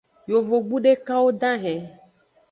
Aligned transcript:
Yovogbu 0.31 0.75
dekwo 0.85 1.27
dahen. 1.41 1.81